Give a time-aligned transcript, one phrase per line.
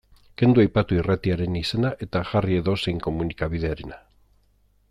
[0.41, 4.05] Kendu aipatu irratiaren izena eta jarri edozein komunikabiderena.